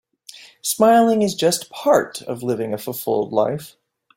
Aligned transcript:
Smiling 0.63 1.21
is 1.21 1.35
just 1.35 1.69
part 1.69 2.23
of 2.23 2.41
living 2.41 2.73
a 2.73 2.79
fulfilled 2.79 3.31
life. 3.31 3.75